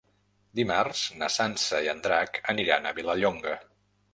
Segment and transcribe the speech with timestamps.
[0.59, 3.57] Dimarts na Sança i en Drac aniran a Vilallonga.